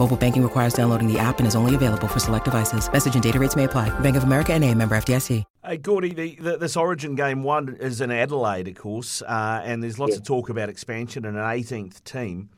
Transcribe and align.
Mobile 0.00 0.16
banking 0.16 0.42
requires 0.42 0.72
downloading 0.72 1.12
the 1.12 1.18
app 1.18 1.40
and 1.40 1.46
is 1.46 1.54
only 1.54 1.74
available 1.74 2.08
for 2.08 2.20
select 2.20 2.46
devices. 2.46 2.90
Message 2.90 3.12
and 3.12 3.22
data 3.22 3.38
rates 3.38 3.54
may 3.54 3.64
apply. 3.64 3.90
Bank 4.00 4.16
of 4.16 4.22
America 4.22 4.54
and 4.54 4.64
a 4.64 4.74
member 4.74 4.94
FDIC. 4.96 5.44
Hey, 5.62 5.76
Gordy, 5.76 6.14
the, 6.14 6.36
the, 6.36 6.56
this 6.56 6.74
Origin 6.74 7.14
game 7.14 7.42
one 7.42 7.76
is 7.78 8.00
in 8.00 8.10
Adelaide, 8.10 8.66
of 8.66 8.76
course, 8.76 9.20
uh, 9.20 9.60
and 9.62 9.82
there's 9.82 9.98
lots 9.98 10.16
of 10.16 10.24
talk 10.24 10.48
about 10.48 10.70
expansion 10.70 11.26
and 11.26 11.36
an 11.36 11.42
18th 11.42 12.02
team. 12.04 12.48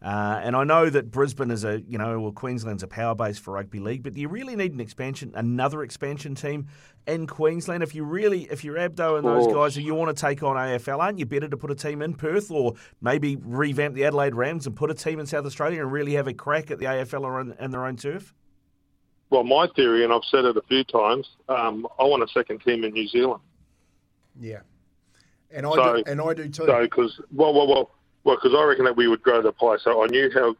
Uh, 0.00 0.40
and 0.44 0.54
I 0.54 0.62
know 0.62 0.88
that 0.88 1.10
Brisbane 1.10 1.50
is 1.50 1.64
a, 1.64 1.80
you 1.88 1.98
know, 1.98 2.20
well, 2.20 2.30
Queensland's 2.30 2.84
a 2.84 2.86
power 2.86 3.16
base 3.16 3.36
for 3.36 3.54
rugby 3.54 3.80
league, 3.80 4.04
but 4.04 4.14
do 4.14 4.20
you 4.20 4.28
really 4.28 4.54
need 4.54 4.72
an 4.72 4.80
expansion, 4.80 5.32
another 5.34 5.82
expansion 5.82 6.36
team 6.36 6.68
in 7.08 7.26
Queensland? 7.26 7.82
If 7.82 7.96
you 7.96 8.04
really, 8.04 8.44
if 8.44 8.62
you're 8.62 8.76
Abdo 8.76 9.18
and 9.18 9.26
those 9.26 9.52
guys 9.52 9.74
who 9.74 9.82
you 9.82 9.96
want 9.96 10.16
to 10.16 10.20
take 10.20 10.44
on 10.44 10.54
AFL, 10.54 11.00
aren't 11.00 11.18
you 11.18 11.26
better 11.26 11.48
to 11.48 11.56
put 11.56 11.72
a 11.72 11.74
team 11.74 12.00
in 12.00 12.14
Perth 12.14 12.48
or 12.48 12.74
maybe 13.00 13.36
revamp 13.42 13.96
the 13.96 14.04
Adelaide 14.04 14.36
Rams 14.36 14.68
and 14.68 14.76
put 14.76 14.88
a 14.88 14.94
team 14.94 15.18
in 15.18 15.26
South 15.26 15.44
Australia 15.44 15.82
and 15.82 15.90
really 15.90 16.12
have 16.12 16.28
a 16.28 16.34
crack 16.34 16.70
at 16.70 16.78
the 16.78 16.84
AFL 16.84 17.24
on, 17.24 17.56
on 17.58 17.70
their 17.72 17.84
own 17.84 17.96
turf? 17.96 18.32
Well, 19.30 19.42
my 19.42 19.66
theory, 19.74 20.04
and 20.04 20.12
I've 20.12 20.24
said 20.30 20.44
it 20.44 20.56
a 20.56 20.62
few 20.62 20.84
times, 20.84 21.28
um, 21.48 21.88
I 21.98 22.04
want 22.04 22.22
a 22.22 22.28
second 22.28 22.60
team 22.60 22.84
in 22.84 22.92
New 22.92 23.08
Zealand. 23.08 23.42
Yeah, 24.40 24.60
and 25.50 25.66
I 25.66 25.74
So- 25.74 25.96
do, 25.96 26.02
and 26.06 26.20
I 26.20 26.34
do 26.34 26.44
too. 26.48 26.66
So, 26.66 26.82
because 26.82 27.20
well, 27.34 27.52
well, 27.52 27.66
well, 27.66 27.90
well, 28.24 28.36
because 28.36 28.56
I 28.56 28.64
reckon 28.64 28.84
that 28.84 28.96
we 28.96 29.08
would 29.08 29.22
grow 29.22 29.42
the 29.42 29.52
pie. 29.52 29.76
So 29.82 30.02
I 30.02 30.06
knew 30.06 30.30
how 30.32 30.54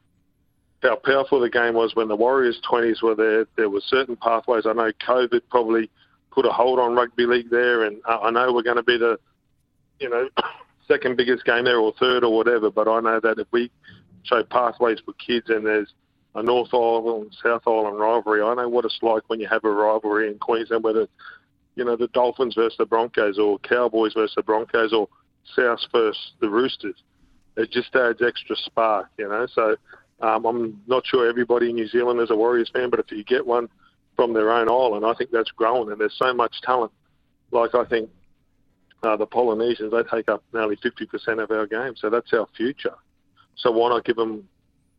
how 0.83 0.97
powerful 0.97 1.41
the 1.41 1.51
game 1.51 1.75
was 1.75 1.95
when 1.95 2.09
the 2.09 2.17
Warriors 2.17 2.61
twenties 2.69 3.03
were 3.03 3.15
there. 3.15 3.47
There 3.57 3.69
were 3.69 3.81
certain 3.81 4.17
pathways. 4.17 4.65
I 4.67 4.73
know 4.73 4.93
COVID 5.07 5.43
probably 5.51 5.91
put 6.31 6.47
a 6.47 6.51
hold 6.51 6.79
on 6.79 6.95
rugby 6.95 7.27
league 7.27 7.51
there, 7.51 7.85
and 7.85 8.01
I 8.07 8.17
I 8.17 8.31
know 8.31 8.53
we're 8.53 8.63
going 8.63 8.77
to 8.77 8.83
be 8.83 8.99
the 8.99 9.19
you 9.99 10.09
know 10.09 10.29
second 10.89 11.17
biggest 11.17 11.45
game 11.45 11.65
there 11.65 11.79
or 11.79 11.93
third 11.99 12.25
or 12.25 12.35
whatever. 12.35 12.71
But 12.71 12.89
I 12.89 13.01
know 13.01 13.21
that 13.21 13.39
if 13.39 13.49
we 13.51 13.71
show 14.23 14.43
pathways 14.45 15.01
for 15.05 15.13
kids 15.15 15.49
and 15.49 15.67
there's 15.67 15.93
a 16.35 16.43
North 16.43 16.73
Island 16.73 17.37
South 17.43 17.63
Island 17.67 17.99
rivalry, 17.99 18.43
I 18.43 18.55
know 18.55 18.69
what 18.69 18.85
it's 18.85 18.99
like 19.03 19.25
when 19.29 19.41
you 19.41 19.49
have 19.49 19.65
a 19.65 19.71
rivalry 19.71 20.29
in 20.29 20.39
Queensland, 20.39 20.85
whether 20.85 21.09
you 21.75 21.85
know 21.85 21.97
the 21.97 22.09
Dolphins 22.09 22.55
versus 22.55 22.77
the 22.79 22.87
Broncos 22.87 23.39
or 23.39 23.59
Cowboys 23.61 24.15
versus 24.15 24.35
the 24.37 24.43
Broncos 24.43 24.93
or 24.93 25.09
South 25.57 25.81
versus 25.93 26.33
the 26.41 26.49
Roosters. 26.49 27.03
It 27.59 27.73
just 27.73 27.95
adds 27.97 28.23
extra 28.23 28.55
spark, 28.57 29.09
you 29.19 29.29
know. 29.29 29.47
So 29.53 29.77
um, 30.21 30.47
I'm 30.47 30.81
not 30.87 31.05
sure 31.05 31.29
everybody 31.29 31.71
in 31.71 31.75
New 31.75 31.89
Zealand 31.89 32.21
is 32.21 32.31
a 32.31 32.37
Warriors 32.37 32.71
fan, 32.73 32.89
but 32.89 33.01
if 33.01 33.11
you 33.11 33.25
get 33.25 33.45
one 33.45 33.69
from 34.15 34.33
their 34.33 34.51
own 34.51 34.69
island, 34.69 35.05
I 35.05 35.13
think 35.15 35.31
that's 35.33 35.51
growing, 35.51 35.91
and 35.91 36.01
there's 36.01 36.17
so 36.17 36.33
much 36.33 36.61
talent. 36.63 36.93
Like 37.51 37.75
I 37.75 37.85
think 37.85 38.11
uh, 39.03 39.17
the 39.17 39.27
Polynesians, 39.27 39.93
they 39.93 40.03
take 40.05 40.29
up 40.29 40.43
nearly 40.53 40.77
50% 40.77 41.43
of 41.43 41.51
our 41.51 41.67
game, 41.67 41.95
so 41.97 42.09
that's 42.11 42.33
our 42.33 42.47
future. 42.57 42.95
So 43.57 43.73
why 43.73 43.89
not 43.89 44.05
give 44.05 44.17
them, 44.17 44.49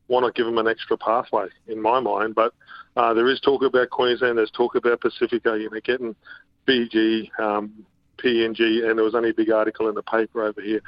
why 0.07 0.19
not 0.19 0.35
give 0.35 0.45
them 0.45 0.57
an 0.57 0.67
extra 0.67 0.97
pathway? 0.97 1.47
In 1.67 1.81
my 1.81 2.01
mind, 2.01 2.35
but 2.35 2.53
uh, 2.97 3.13
there 3.13 3.29
is 3.29 3.39
talk 3.39 3.63
about 3.63 3.89
Queensland. 3.89 4.37
There's 4.37 4.51
talk 4.51 4.75
about 4.75 4.99
Pacifica. 4.99 5.57
You 5.57 5.69
know, 5.69 5.79
getting 5.81 6.15
Fiji, 6.65 7.31
um, 7.39 7.85
PNG, 8.17 8.85
and 8.85 8.97
there 8.97 9.05
was 9.05 9.15
only 9.15 9.29
a 9.29 9.33
big 9.33 9.49
article 9.49 9.87
in 9.87 9.95
the 9.95 10.03
paper 10.03 10.43
over 10.43 10.61
here. 10.61 10.81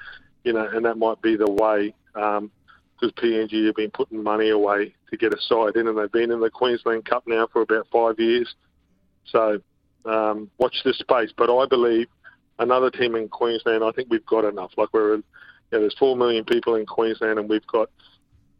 You 0.44 0.53
know, 0.53 0.68
and 0.68 0.85
that 0.85 0.97
might 0.97 1.22
be 1.22 1.35
the 1.35 1.50
way 1.50 1.94
because 2.13 3.12
PNG 3.13 3.66
have 3.66 3.75
been 3.75 3.91
putting 3.91 4.22
money 4.22 4.50
away 4.50 4.94
to 5.09 5.18
get 5.18 5.34
a 5.34 5.41
side 5.41 5.75
in, 5.75 5.88
and 5.88 5.97
they've 5.97 6.12
been 6.12 6.31
in 6.31 6.40
the 6.40 6.50
Queensland 6.50 7.06
Cup 7.06 7.24
now 7.28 7.47
for 7.52 7.62
about 7.62 7.88
five 7.91 8.19
years. 8.19 8.53
So 9.25 9.62
um, 10.06 10.50
watch 10.57 10.75
this 10.84 11.00
space. 11.00 11.31
But 11.35 11.56
I 11.56 11.66
believe 11.68 12.07
another 12.59 12.90
team 12.90 13.16
in 13.16 13.28
Queensland. 13.28 13.84
I 13.84 13.91
think 13.91 14.09
we've 14.09 14.25
got 14.25 14.46
enough. 14.46 14.72
Like 14.78 14.90
we're, 14.94 15.16
you 15.16 15.24
know, 15.72 15.80
there's 15.80 15.97
four 15.97 16.16
million 16.16 16.46
people 16.46 16.75
in 16.75 16.85
Queensland, 16.85 17.40
and 17.40 17.50
we've 17.50 17.68
got, 17.68 17.90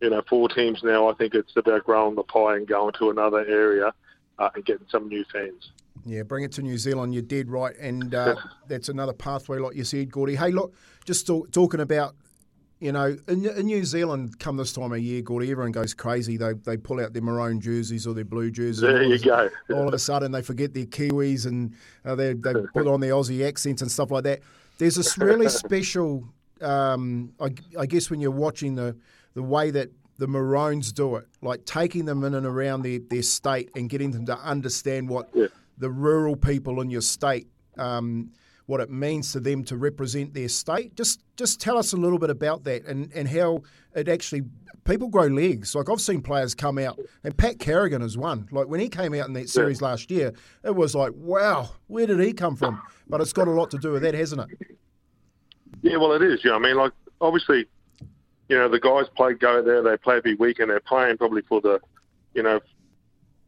you 0.02 0.09
know, 0.09 0.22
four 0.30 0.50
teams 0.50 0.81
now. 0.84 1.09
I 1.09 1.14
think 1.14 1.34
it's 1.34 1.56
about 1.56 1.86
growing 1.86 2.16
the 2.16 2.24
pie 2.24 2.58
and 2.58 2.68
going 2.68 2.94
to 3.00 3.09
another 3.09 3.46
area 3.46 3.94
uh, 4.40 4.50
and 4.56 4.66
getting 4.66 4.88
some 4.90 5.08
new 5.08 5.24
fans. 5.31 5.72
Yeah, 6.06 6.24
bring 6.24 6.44
it 6.44 6.52
to 6.54 6.62
New 6.62 6.78
Zealand. 6.78 7.14
You're 7.14 7.24
dead 7.24 7.50
right, 7.50 7.76
and 7.78 8.14
uh, 8.14 8.36
that's 8.68 8.90
another 8.90 9.14
pathway, 9.14 9.60
like 9.60 9.76
you 9.76 9.84
said, 9.84 10.12
Gordy. 10.12 10.36
Hey, 10.36 10.52
look, 10.52 10.74
just 11.06 11.28
talk, 11.28 11.52
talking 11.52 11.80
about, 11.80 12.16
you 12.80 12.92
know, 12.92 13.18
in, 13.28 13.46
in 13.46 13.66
New 13.68 13.86
Zealand, 13.86 14.40
come 14.40 14.58
this 14.58 14.74
time 14.74 14.92
of 14.92 15.00
year, 15.00 15.22
Gordy, 15.22 15.52
everyone 15.52 15.72
goes 15.72 15.94
crazy. 15.94 16.38
They 16.38 16.54
they 16.54 16.78
pull 16.78 17.00
out 17.00 17.14
their 17.14 17.22
maroon 17.22 17.62
jerseys 17.62 18.08
or 18.08 18.14
their 18.14 18.26
blue 18.26 18.50
jerseys. 18.50 18.82
There 18.82 19.04
you 19.04 19.20
go. 19.20 19.50
All 19.74 19.88
of 19.88 19.94
a 19.94 20.00
sudden, 20.00 20.32
they 20.32 20.42
forget 20.42 20.74
their 20.74 20.86
Kiwis 20.86 21.46
and 21.46 21.76
uh, 22.04 22.16
they 22.16 22.34
they 22.34 22.54
put 22.74 22.88
on 22.88 23.00
their 23.00 23.14
Aussie 23.14 23.48
accents 23.48 23.82
and 23.82 23.92
stuff 23.92 24.12
like 24.12 24.24
that. 24.24 24.40
There's 24.80 24.96
this 24.96 25.18
really 25.18 25.50
special, 25.64 26.28
um, 26.62 27.34
I, 27.40 27.54
I 27.78 27.86
guess, 27.86 28.10
when 28.10 28.20
you're 28.20 28.32
watching 28.32 28.76
the 28.76 28.98
the 29.36 29.44
way 29.44 29.72
that 29.72 29.92
the 30.18 30.28
Maroons 30.28 30.92
do 30.92 31.16
it, 31.16 31.28
like 31.42 31.66
taking 31.66 32.06
them 32.06 32.24
in 32.24 32.36
and 32.36 32.46
around 32.46 32.84
their, 32.84 33.00
their 33.00 33.24
state 33.24 33.72
and 33.76 33.90
getting 33.90 34.12
them 34.12 34.26
to 34.28 34.38
understand 34.38 35.10
what 35.10 35.30
Yeah. 35.34 35.48
The 35.81 35.92
rural 35.92 36.36
people 36.36 36.80
in 36.80 36.90
your 36.90 37.02
state, 37.02 37.47
um, 37.78 38.31
what 38.68 38.80
it 38.80 38.90
means 38.90 39.34
to 39.34 39.40
them 39.40 39.64
to 39.66 39.75
represent 39.75 40.34
their 40.34 40.47
state. 40.47 40.96
Just 40.96 41.22
just 41.36 41.59
tell 41.59 41.78
us 41.78 41.92
a 41.92 41.97
little 41.97 42.19
bit 42.19 42.30
about 42.30 42.64
that 42.64 42.86
and, 42.86 43.12
and 43.14 43.28
how 43.28 43.64
it 43.94 44.08
actually 44.08 44.44
people 44.86 45.09
grow 45.09 45.25
legs. 45.25 45.75
Like 45.75 45.90
I've 45.90 46.00
seen 46.00 46.22
players 46.22 46.56
come 46.56 46.78
out, 46.78 47.00
and 47.24 47.36
Pat 47.36 47.59
Carrigan 47.59 48.02
is 48.02 48.18
one. 48.18 48.47
Like 48.52 48.68
when 48.68 48.80
he 48.80 48.88
came 48.88 49.14
out 49.16 49.28
in 49.28 49.34
that 49.34 49.50
series 49.50 49.81
last 49.81 50.09
year, 50.12 50.34
it 50.64 50.75
was 50.75 50.96
like, 50.96 51.12
wow, 51.16 51.72
where 51.88 52.06
did 52.08 52.20
he 52.20 52.31
come 52.31 52.56
from? 52.56 52.81
But 53.09 53.20
it's 53.20 53.34
got 53.34 53.47
a 53.47 53.52
lot 53.52 53.72
to 53.72 53.78
do 53.78 53.91
with 53.91 54.03
that, 54.03 54.14
hasn't 54.14 54.50
it? 54.50 54.78
Yeah, 55.81 55.97
well, 55.97 56.14
it 56.14 56.22
is. 56.22 56.44
You 56.44 56.52
know, 56.52 56.58
I 56.58 56.59
mean, 56.59 56.78
like 56.78 56.94
obviously, 57.20 57.66
you 58.47 58.58
know, 58.58 58.70
the 58.70 58.80
guys 58.80 59.06
play 59.16 59.34
go 59.34 59.62
there. 59.64 59.81
They 59.81 59.97
play 59.97 60.18
every 60.18 60.36
week, 60.36 60.59
and 60.59 60.70
they're 60.70 60.80
playing 60.80 61.18
probably 61.18 61.41
for 61.41 61.59
the, 61.59 61.81
you 62.36 62.44
know, 62.44 62.59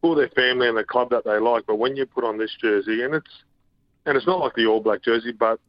for 0.04 0.16
their 0.16 0.28
family 0.30 0.68
and 0.68 0.78
the 0.78 0.84
club 0.84 1.10
that 1.12 1.24
they 1.24 1.40
like. 1.40 1.66
But 1.66 1.80
when 1.80 1.96
you 1.96 2.06
put 2.06 2.26
on 2.26 2.38
this 2.38 2.52
jersey, 2.62 3.04
and 3.04 3.16
it's 3.16 3.44
and 4.06 4.18
it's 4.18 4.28
not 4.28 4.40
like 4.40 4.54
the 4.54 4.66
All 4.66 4.82
Black 4.82 5.02
jersey, 5.02 5.32
but 5.32 5.62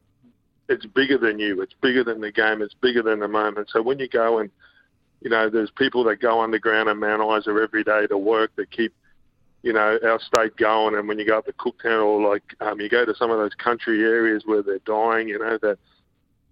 it's 0.67 0.85
bigger 0.85 1.17
than 1.17 1.39
you. 1.39 1.61
It's 1.61 1.73
bigger 1.81 2.03
than 2.03 2.19
the 2.19 2.31
game. 2.31 2.61
It's 2.61 2.73
bigger 2.73 3.01
than 3.01 3.21
the 3.21 3.29
moment. 3.29 3.69
So 3.71 3.81
when 3.81 3.97
you 3.97 4.09
go 4.09 4.39
and 4.39 4.51
you 5.21 5.29
know, 5.31 5.49
there's 5.49 5.71
people 5.71 6.03
that 6.03 6.19
go 6.19 6.41
underground 6.41 6.89
at 6.89 6.97
Mount 6.97 7.23
Isa 7.39 7.49
every 7.49 7.83
day 7.83 8.05
to 8.07 8.17
work 8.17 8.51
that 8.57 8.69
keep, 8.71 8.93
you 9.63 9.73
know, 9.73 9.97
our 10.03 10.19
state 10.19 10.55
going. 10.57 10.95
And 10.95 11.07
when 11.07 11.17
you 11.17 11.25
go 11.25 11.37
up 11.37 11.45
to 11.45 11.53
Cooktown 11.53 12.05
or 12.05 12.29
like 12.29 12.43
um, 12.59 12.79
you 12.79 12.89
go 12.89 13.05
to 13.05 13.15
some 13.15 13.31
of 13.31 13.39
those 13.39 13.55
country 13.55 14.03
areas 14.03 14.43
where 14.45 14.61
they're 14.61 14.79
dying, 14.85 15.29
you 15.29 15.39
know, 15.39 15.57
that, 15.61 15.79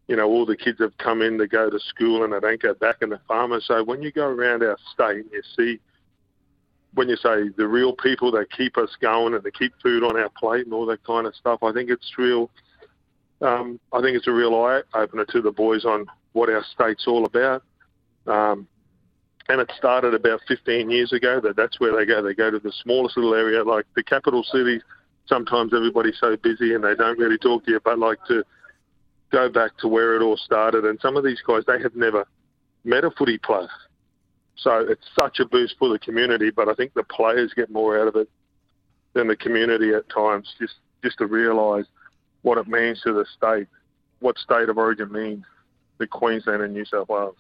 you 0.08 0.16
know, 0.16 0.28
all 0.28 0.46
the 0.46 0.56
kids 0.56 0.80
have 0.80 0.98
come 0.98 1.22
in 1.22 1.38
to 1.38 1.48
go 1.48 1.70
to 1.70 1.80
school 1.80 2.24
and 2.24 2.34
they 2.34 2.40
don't 2.40 2.62
go 2.62 2.74
back 2.74 3.02
and 3.02 3.12
the 3.12 3.20
farmers. 3.28 3.66
So 3.68 3.84
when 3.84 4.02
you 4.02 4.12
go 4.12 4.26
around 4.26 4.64
our 4.64 4.78
state 4.94 5.18
and 5.18 5.32
you 5.32 5.44
see, 5.58 5.80
when 6.94 7.10
you 7.10 7.16
say 7.16 7.50
the 7.58 7.68
real 7.68 7.94
people 7.94 8.32
that 8.32 8.52
keep 8.52 8.78
us 8.78 8.90
going 9.02 9.34
and 9.34 9.44
that 9.44 9.58
keep 9.58 9.74
food 9.82 10.04
on 10.04 10.18
our 10.18 10.30
plate 10.30 10.66
and 10.66 10.74
all 10.74 10.86
that 10.86 11.04
kind 11.04 11.26
of 11.26 11.36
stuff, 11.36 11.64
I 11.64 11.72
think 11.72 11.90
it's 11.90 12.14
real. 12.18 12.50
Um, 13.42 13.80
I 13.92 14.02
think 14.02 14.16
it's 14.16 14.28
a 14.28 14.32
real 14.32 14.56
eye 14.56 14.82
opener 14.94 15.26
to 15.26 15.42
the 15.42 15.52
boys 15.52 15.86
on 15.86 16.06
what 16.34 16.50
our 16.50 16.64
state's 16.74 17.08
all 17.08 17.26
about. 17.26 17.64
Um, 18.28 18.68
and 19.50 19.60
it 19.60 19.72
started 19.78 20.14
about 20.14 20.40
15 20.48 20.90
years 20.90 21.12
ago 21.12 21.42
that 21.42 21.56
that's 21.56 21.80
where 21.80 21.96
they 21.96 22.06
go. 22.06 22.22
They 22.22 22.34
go 22.34 22.50
to 22.50 22.60
the 22.60 22.72
smallest 22.84 23.18
little 23.18 23.36
area, 23.36 23.64
like 23.64 23.86
the 23.96 24.04
capital 24.04 24.44
cities. 24.44 24.82
Sometimes 25.26 25.74
everybody's 25.74 26.20
so 26.20 26.38
busy 26.38 26.74
and 26.74 26.84
they 26.84 26.96
don't 26.96 27.20
really 27.20 27.38
talk 27.38 27.66
to 27.66 27.72
you, 27.72 27.80
but 27.84 28.00
like 28.00 28.20
to 28.28 28.44
go 29.32 29.50
back 29.50 29.78
to 29.80 29.88
where 29.88 30.16
it 30.16 30.22
all 30.22 30.38
started. 30.38 30.86
And 30.86 31.00
some 31.02 31.18
of 31.18 31.24
these 31.24 31.42
guys, 31.46 31.64
they 31.68 31.82
have 31.82 31.96
never 31.96 32.26
met 32.86 33.04
a 33.04 33.12
footy 33.12 33.38
player. 33.38 33.70
So 34.56 34.86
it's 34.88 35.06
such 35.18 35.40
a 35.40 35.46
boost 35.46 35.76
for 35.80 35.90
the 35.90 36.00
community, 36.00 36.52
but 36.52 36.70
I 36.70 36.74
think 36.74 36.94
the 36.94 37.04
players 37.04 37.54
get 37.56 37.72
more 37.72 38.00
out 38.00 38.08
of 38.08 38.16
it 38.16 38.30
than 39.14 39.28
the 39.28 39.36
community 39.36 39.94
at 39.94 40.08
times, 40.10 40.54
just, 40.60 40.76
just 41.04 41.18
to 41.20 41.26
realise 41.26 41.86
what 42.44 42.58
it 42.58 42.68
means 42.68 43.02
to 43.02 43.14
the 43.14 43.26
state 43.36 43.68
what 44.24 44.38
state 44.38 44.70
of 44.70 44.78
origin 44.78 45.12
means 45.12 45.44
to 46.00 46.08
Queensland 46.08 46.64
and 46.64 46.74
New 46.74 46.86
South 46.86 47.10
Wales. 47.10 47.36